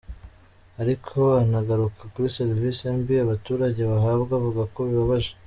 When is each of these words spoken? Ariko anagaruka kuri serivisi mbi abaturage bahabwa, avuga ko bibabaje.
Ariko 0.81 1.19
anagaruka 1.43 2.01
kuri 2.13 2.27
serivisi 2.37 2.81
mbi 2.97 3.15
abaturage 3.25 3.81
bahabwa, 3.91 4.31
avuga 4.39 4.61
ko 4.73 4.79
bibabaje. 4.87 5.31